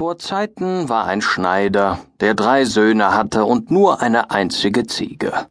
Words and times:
Vor 0.00 0.16
Zeiten 0.16 0.88
war 0.88 1.04
ein 1.04 1.20
Schneider, 1.20 1.98
der 2.20 2.32
drei 2.32 2.64
Söhne 2.64 3.12
hatte 3.12 3.44
und 3.44 3.70
nur 3.70 4.00
eine 4.00 4.30
einzige 4.30 4.86
Ziege. 4.86 5.48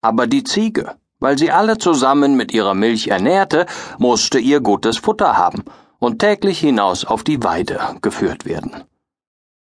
Aber 0.00 0.28
die 0.28 0.44
Ziege, 0.44 0.94
weil 1.18 1.36
sie 1.36 1.50
alle 1.50 1.78
zusammen 1.78 2.36
mit 2.36 2.54
ihrer 2.54 2.74
Milch 2.74 3.08
ernährte, 3.08 3.66
musste 3.98 4.38
ihr 4.38 4.60
gutes 4.60 4.98
Futter 4.98 5.36
haben 5.36 5.64
und 5.98 6.20
täglich 6.20 6.60
hinaus 6.60 7.04
auf 7.04 7.24
die 7.24 7.42
Weide 7.42 7.80
geführt 8.02 8.44
werden. 8.44 8.84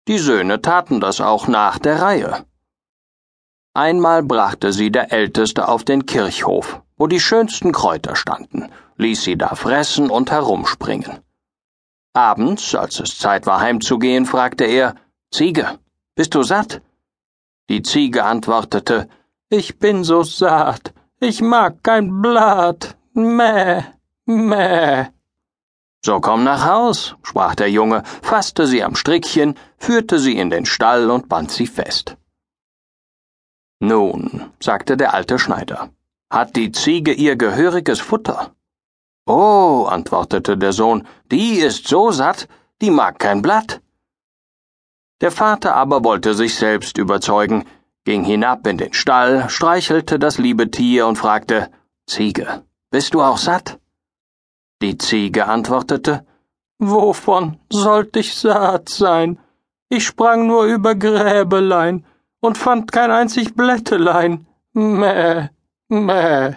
Die 0.07 0.19
Söhne 0.19 0.63
taten 0.63 1.01
das 1.01 1.21
auch 1.21 1.49
nach 1.49 1.81
der 1.81 2.01
Reihe. 2.01 2.47
Einmal 3.75 4.23
brachte 4.23 4.73
sie 4.73 4.93
der 4.93 5.13
Älteste 5.13 5.67
auf 5.67 5.83
den 5.83 6.07
Kirchhof, 6.07 6.81
wo 6.97 7.09
die 7.09 7.19
schönsten 7.19 7.73
Kräuter 7.73 8.15
standen, 8.15 8.71
ließ 8.99 9.25
sie 9.25 9.37
da 9.37 9.57
fressen 9.57 10.11
und 10.11 10.31
herumspringen. 10.31 11.27
Abends, 12.17 12.75
als 12.75 12.99
es 12.99 13.19
Zeit 13.19 13.45
war 13.45 13.61
heimzugehen, 13.61 14.25
fragte 14.25 14.65
er 14.65 14.95
Ziege, 15.31 15.79
bist 16.15 16.35
du 16.35 16.43
satt? 16.43 16.81
Die 17.69 17.83
Ziege 17.83 18.25
antwortete 18.25 19.07
Ich 19.51 19.79
bin 19.79 20.03
so 20.03 20.23
satt, 20.23 20.95
ich 21.21 21.43
mag 21.43 21.83
kein 21.83 22.23
Blatt. 22.23 22.97
Mäh, 23.13 23.83
mäh. 24.25 25.09
So 26.03 26.21
komm 26.21 26.43
nach 26.43 26.65
Haus, 26.65 27.17
sprach 27.23 27.55
der 27.55 27.71
Junge, 27.71 28.03
fasste 28.23 28.67
sie 28.67 28.83
am 28.83 28.97
Strickchen, 28.97 29.55
führte 29.77 30.19
sie 30.19 30.39
in 30.39 30.49
den 30.49 30.65
Stall 30.65 31.11
und 31.11 31.29
band 31.29 31.51
sie 31.51 31.67
fest. 31.67 32.17
Nun, 33.79 34.53
sagte 34.59 34.97
der 34.97 35.13
alte 35.13 35.39
Schneider, 35.39 35.91
hat 36.31 36.57
die 36.57 36.73
Ziege 36.73 37.13
ihr 37.13 37.37
gehöriges 37.37 38.01
Futter? 38.01 38.56
Oh, 39.27 39.87
antwortete 39.91 40.57
der 40.57 40.73
Sohn, 40.73 41.07
die 41.33 41.59
ist 41.59 41.89
so 41.89 42.13
satt, 42.13 42.49
die 42.81 42.91
mag 42.91 43.19
kein 43.19 43.43
Blatt. 43.43 43.81
Der 45.21 45.33
Vater 45.33 45.75
aber 45.75 46.05
wollte 46.05 46.35
sich 46.35 46.55
selbst 46.55 46.97
überzeugen, 46.97 47.65
ging 48.05 48.23
hinab 48.23 48.67
in 48.69 48.79
den 48.79 48.93
Stall, 48.93 49.49
streichelte 49.49 50.21
das 50.21 50.39
liebe 50.39 50.71
Tier 50.71 51.09
und 51.09 51.17
fragte 51.17 51.71
Ziege, 52.07 52.63
bist 52.91 53.15
du 53.15 53.23
auch 53.23 53.39
satt? 53.39 53.81
Die 54.81 54.97
Ziege 54.97 55.47
antwortete 55.47 56.25
Wovon 56.79 57.59
sollt 57.73 58.15
ich 58.17 58.35
satt 58.35 58.91
sein? 58.91 59.39
Ich 59.89 60.05
sprang 60.07 60.47
nur 60.47 60.65
über 60.67 60.95
Gräbelein 60.95 62.05
und 62.41 62.59
fand 62.59 62.93
kein 62.93 63.11
einzig 63.11 63.55
Blättelein. 63.55 64.47
Mäh, 64.73 65.49
mäh. 65.89 66.57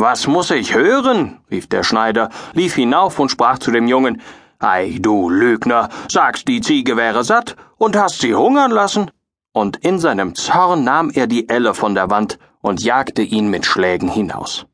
Was 0.00 0.28
muss 0.28 0.52
ich 0.52 0.76
hören? 0.76 1.40
rief 1.50 1.68
der 1.68 1.82
Schneider, 1.82 2.28
lief 2.52 2.76
hinauf 2.76 3.18
und 3.18 3.32
sprach 3.32 3.58
zu 3.58 3.72
dem 3.72 3.88
Jungen 3.88 4.22
Ei, 4.60 4.96
du 5.00 5.28
Lügner, 5.28 5.88
sagst, 6.06 6.46
die 6.46 6.60
Ziege 6.60 6.96
wäre 6.96 7.24
satt 7.24 7.56
und 7.78 7.96
hast 7.96 8.20
sie 8.20 8.32
hungern 8.32 8.70
lassen. 8.70 9.10
Und 9.52 9.78
in 9.78 9.98
seinem 9.98 10.36
Zorn 10.36 10.84
nahm 10.84 11.10
er 11.10 11.26
die 11.26 11.48
Elle 11.48 11.74
von 11.74 11.96
der 11.96 12.10
Wand 12.10 12.38
und 12.60 12.80
jagte 12.80 13.22
ihn 13.22 13.50
mit 13.50 13.66
Schlägen 13.66 14.08
hinaus. 14.08 14.66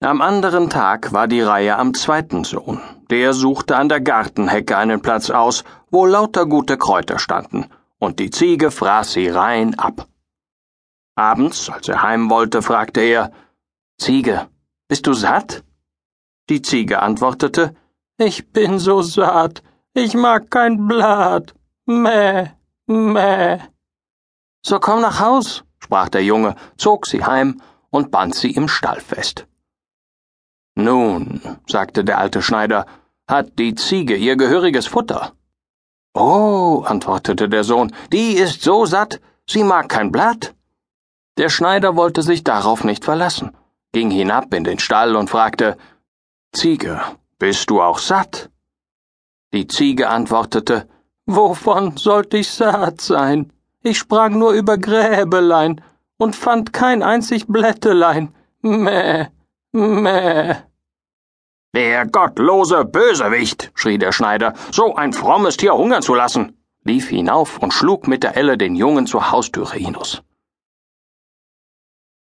Am 0.00 0.20
anderen 0.20 0.68
Tag 0.68 1.14
war 1.14 1.26
die 1.26 1.40
Reihe 1.40 1.78
am 1.78 1.94
zweiten 1.94 2.44
Sohn. 2.44 2.82
Der 3.08 3.32
suchte 3.32 3.78
an 3.78 3.88
der 3.88 4.02
Gartenhecke 4.02 4.76
einen 4.76 5.00
Platz 5.00 5.30
aus, 5.30 5.64
wo 5.90 6.04
lauter 6.04 6.44
gute 6.44 6.76
Kräuter 6.76 7.18
standen, 7.18 7.70
und 7.98 8.18
die 8.18 8.28
Ziege 8.28 8.70
fraß 8.70 9.12
sie 9.12 9.28
rein 9.28 9.78
ab. 9.78 10.06
Abends, 11.14 11.70
als 11.70 11.88
er 11.88 12.02
heim 12.02 12.28
wollte, 12.28 12.60
fragte 12.60 13.00
er 13.00 13.32
Ziege, 13.98 14.48
bist 14.88 15.06
du 15.06 15.14
satt? 15.14 15.64
Die 16.48 16.62
Ziege 16.62 17.02
antwortete, 17.02 17.74
Ich 18.18 18.52
bin 18.52 18.78
so 18.78 19.02
satt, 19.02 19.62
ich 19.94 20.14
mag 20.14 20.50
kein 20.50 20.86
Blatt. 20.86 21.54
Mäh, 21.86 22.50
mäh. 22.86 23.58
So 24.64 24.78
komm 24.80 25.00
nach 25.00 25.20
Haus, 25.20 25.64
sprach 25.78 26.08
der 26.08 26.24
Junge, 26.24 26.56
zog 26.76 27.06
sie 27.06 27.24
heim 27.24 27.62
und 27.90 28.10
band 28.10 28.34
sie 28.34 28.50
im 28.50 28.68
Stall 28.68 29.00
fest. 29.00 29.46
Nun, 30.74 31.40
sagte 31.66 32.04
der 32.04 32.18
alte 32.18 32.42
Schneider, 32.42 32.86
hat 33.26 33.58
die 33.58 33.74
Ziege 33.74 34.16
ihr 34.16 34.36
gehöriges 34.36 34.86
Futter? 34.86 35.32
Oh, 36.14 36.84
antwortete 36.86 37.48
der 37.48 37.64
Sohn, 37.64 37.94
die 38.12 38.34
ist 38.34 38.62
so 38.62 38.84
satt, 38.84 39.20
sie 39.48 39.64
mag 39.64 39.88
kein 39.88 40.12
Blatt. 40.12 40.54
Der 41.38 41.48
Schneider 41.48 41.96
wollte 41.96 42.22
sich 42.22 42.44
darauf 42.44 42.84
nicht 42.84 43.04
verlassen 43.04 43.56
ging 43.96 44.10
hinab 44.10 44.52
in 44.52 44.62
den 44.62 44.78
Stall 44.78 45.16
und 45.16 45.30
fragte 45.30 45.78
Ziege, 46.52 47.00
bist 47.38 47.70
du 47.70 47.80
auch 47.80 47.98
satt? 47.98 48.50
Die 49.54 49.66
Ziege 49.68 50.10
antwortete 50.10 50.86
Wovon 51.24 51.96
sollte 51.96 52.36
ich 52.36 52.50
satt 52.50 53.00
sein? 53.00 53.54
Ich 53.82 53.96
sprang 53.96 54.38
nur 54.38 54.52
über 54.52 54.76
Gräbelein 54.76 55.80
und 56.18 56.36
fand 56.36 56.74
kein 56.74 57.02
einzig 57.02 57.46
Blättelein. 57.46 58.34
Mäh, 58.60 59.28
mäh. 59.72 60.56
Der 61.74 62.04
gottlose 62.04 62.84
Bösewicht, 62.84 63.70
schrie 63.74 63.96
der 63.96 64.12
Schneider, 64.12 64.52
so 64.72 64.94
ein 64.94 65.14
frommes 65.14 65.56
Tier 65.56 65.72
hungern 65.72 66.02
zu 66.02 66.14
lassen, 66.14 66.52
lief 66.84 67.08
hinauf 67.08 67.56
und 67.60 67.72
schlug 67.72 68.08
mit 68.08 68.24
der 68.24 68.36
Elle 68.36 68.58
den 68.58 68.76
Jungen 68.76 69.06
zur 69.06 69.30
Haustüre 69.30 69.76
hinaus. 69.76 70.22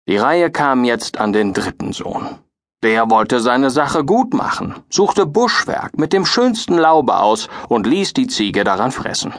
Die 0.07 0.17
Reihe 0.17 0.51
kam 0.51 0.83
jetzt 0.83 1.17
an 1.17 1.31
den 1.31 1.53
dritten 1.53 1.93
Sohn. 1.93 2.39
Der 2.83 3.09
wollte 3.11 3.39
seine 3.39 3.69
Sache 3.69 4.03
gut 4.03 4.33
machen, 4.33 4.75
suchte 4.89 5.27
Buschwerk 5.27 5.99
mit 5.99 6.13
dem 6.13 6.25
schönsten 6.25 6.77
Laube 6.77 7.17
aus 7.17 7.47
und 7.69 7.85
ließ 7.85 8.13
die 8.13 8.27
Ziege 8.27 8.63
daran 8.63 8.91
fressen. 8.91 9.33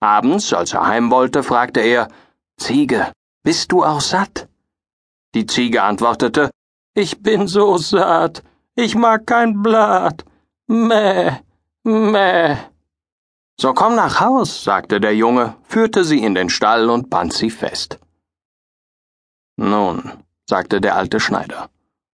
Abends, 0.00 0.52
als 0.52 0.74
er 0.74 0.86
heim 0.86 1.10
wollte, 1.10 1.42
fragte 1.42 1.80
er 1.80 2.08
Ziege, 2.58 3.10
bist 3.42 3.72
du 3.72 3.84
auch 3.84 4.02
satt? 4.02 4.48
Die 5.34 5.46
Ziege 5.46 5.82
antwortete 5.82 6.50
Ich 6.94 7.22
bin 7.22 7.48
so 7.48 7.78
satt, 7.78 8.42
ich 8.74 8.94
mag 8.94 9.26
kein 9.26 9.62
Blatt. 9.62 10.24
Mäh, 10.66 11.32
mäh. 11.84 12.56
So 13.58 13.72
komm 13.72 13.96
nach 13.96 14.20
Haus, 14.20 14.62
sagte 14.62 15.00
der 15.00 15.16
Junge, 15.16 15.54
führte 15.64 16.04
sie 16.04 16.22
in 16.22 16.34
den 16.34 16.50
Stall 16.50 16.90
und 16.90 17.08
band 17.08 17.32
sie 17.32 17.50
fest. 17.50 17.98
Nun, 19.60 20.12
sagte 20.48 20.80
der 20.80 20.94
alte 20.94 21.18
Schneider, 21.18 21.68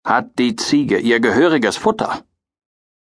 hat 0.05 0.39
die 0.39 0.55
Ziege 0.55 0.97
ihr 0.97 1.19
gehöriges 1.19 1.75
Futter? 1.75 2.23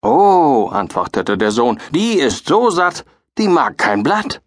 Oh, 0.00 0.70
antwortete 0.72 1.36
der 1.36 1.50
Sohn, 1.50 1.78
die 1.90 2.14
ist 2.14 2.46
so 2.46 2.70
satt, 2.70 3.04
die 3.36 3.48
mag 3.48 3.76
kein 3.76 4.02
Blatt. 4.02 4.40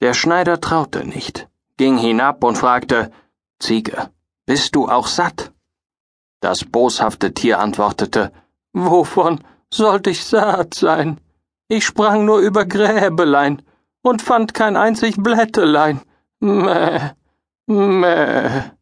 Der 0.00 0.14
Schneider 0.14 0.58
traute 0.58 1.04
nicht, 1.06 1.48
ging 1.76 1.98
hinab 1.98 2.42
und 2.44 2.56
fragte, 2.56 3.12
Ziege, 3.58 4.10
bist 4.46 4.74
du 4.74 4.88
auch 4.88 5.06
satt? 5.06 5.52
Das 6.40 6.64
boshafte 6.64 7.34
Tier 7.34 7.58
antwortete, 7.58 8.32
Wovon 8.72 9.44
sollte 9.70 10.08
ich 10.08 10.24
satt 10.24 10.72
sein? 10.72 11.20
Ich 11.68 11.84
sprang 11.84 12.24
nur 12.24 12.38
über 12.38 12.64
Gräbelein 12.64 13.60
und 14.00 14.22
fand 14.22 14.54
kein 14.54 14.76
einzig 14.78 15.16
Blättelein. 15.18 16.00
Mäh. 16.40 17.10
Mäh. 17.66 18.72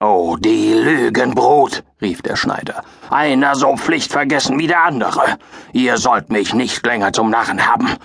Oh, 0.00 0.36
die 0.36 0.72
Lügenbrut, 0.72 1.84
rief 2.00 2.20
der 2.22 2.34
Schneider. 2.34 2.82
Einer 3.10 3.54
so 3.54 3.76
pflichtvergessen 3.76 4.58
wie 4.58 4.66
der 4.66 4.82
andere. 4.84 5.38
Ihr 5.72 5.98
sollt 5.98 6.30
mich 6.30 6.52
nicht 6.52 6.84
länger 6.84 7.12
zum 7.12 7.30
Narren 7.30 7.66
haben. 7.66 7.96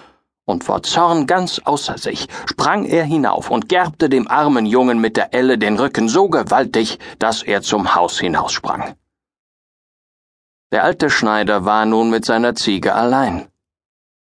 Und 0.46 0.64
vor 0.64 0.84
Zorn 0.84 1.26
ganz 1.26 1.60
außer 1.66 1.98
sich 1.98 2.28
sprang 2.46 2.86
er 2.86 3.06
hinauf 3.06 3.50
und 3.50 3.68
gerbte 3.68 4.08
dem 4.08 4.28
armen 4.28 4.68
Jungen 4.68 5.00
mit 5.00 5.18
der 5.18 5.34
Elle 5.34 5.58
den 5.58 5.80
Rücken 5.80 6.10
so 6.10 6.30
gewaltig, 6.30 7.00
dass 7.18 7.42
er 7.42 7.64
zum 7.64 7.96
Haus 7.96 8.20
hinaussprang. 8.20 8.94
Der 10.72 10.84
alte 10.84 11.10
Schneider 11.10 11.66
war 11.66 11.88
nun 11.88 12.12
mit 12.12 12.26
seiner 12.26 12.54
Ziege 12.54 12.94
allein. 12.94 13.48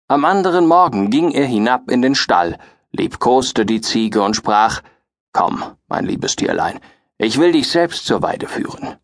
Am 0.07 0.25
anderen 0.25 0.65
Morgen 0.65 1.11
ging 1.11 1.31
er 1.31 1.45
hinab 1.45 1.91
in 1.91 2.01
den 2.01 2.15
Stall, 2.15 2.57
liebkoste 2.91 3.65
die 3.65 3.81
Ziege 3.81 4.23
und 4.23 4.35
sprach 4.35 4.81
Komm, 5.35 5.75
mein 5.89 6.05
liebes 6.05 6.37
Tierlein, 6.37 6.79
ich 7.17 7.37
will 7.37 7.51
dich 7.51 7.69
selbst 7.69 8.05
zur 8.05 8.21
Weide 8.21 8.47
führen. 8.47 8.95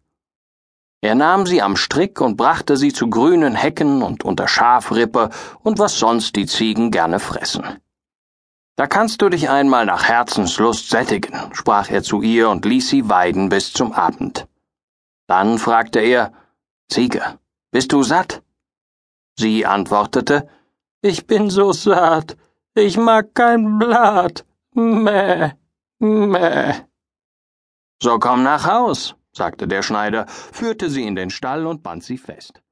Er 1.01 1.13
nahm 1.13 1.45
sie 1.45 1.62
am 1.62 1.75
Strick 1.75 2.22
und 2.22 2.38
brachte 2.38 2.78
sie 2.78 2.94
zu 2.94 3.10
grünen 3.10 3.54
Hecken 3.54 4.01
und 4.01 4.24
unter 4.24 4.48
Schafrippe 4.48 5.30
und 5.62 5.78
was 5.78 6.00
sonst 6.00 6.38
die 6.38 6.45
Ziegen 6.45 6.89
gerne 6.89 7.19
fressen. 7.19 7.66
Da 8.78 8.88
kannst 8.88 9.22
du 9.22 9.28
dich 9.28 9.50
einmal 9.50 9.86
nach 9.86 10.06
Herzenslust 10.07 10.89
sättigen, 10.89 11.38
sprach 11.51 11.89
er 11.89 12.01
zu 12.01 12.22
ihr 12.22 12.50
und 12.50 12.63
ließ 12.63 12.88
sie 12.88 13.10
weiden 13.10 13.50
bis 13.50 13.74
zum 13.74 13.92
Abend. 13.92 14.48
Dann 15.27 15.57
fragte 15.57 16.00
er, 16.00 16.31
Ziege, 16.88 17.39
bist 17.72 17.92
du 17.92 18.04
satt? 18.04 18.42
Sie 19.38 19.66
antwortete, 19.66 20.48
Ich 21.01 21.27
bin 21.27 21.50
so 21.50 21.74
satt, 21.74 22.38
ich 22.74 22.95
mag 22.95 23.36
kein 23.36 23.77
Blatt. 23.77 24.45
Mäh. 24.74 25.51
Mäh. 26.01 26.88
So 28.01 28.18
komm 28.18 28.42
nach 28.42 28.65
Haus, 28.65 29.15
sagte 29.33 29.68
der 29.68 29.83
Schneider, 29.83 30.25
führte 30.27 30.89
sie 30.89 31.06
in 31.06 31.15
den 31.15 31.30
Stall 31.30 31.68
und 31.68 31.83
band 31.83 32.03
sie 32.03 32.18
fest. 32.18 32.63